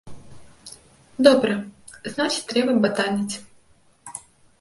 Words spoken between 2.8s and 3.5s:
батаніць.